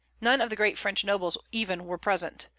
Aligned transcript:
None 0.19 0.41
of 0.41 0.49
the 0.49 0.55
great 0.55 0.79
French 0.79 1.05
nobles 1.05 1.37
even 1.51 1.85
were 1.85 1.99
present. 1.99 2.47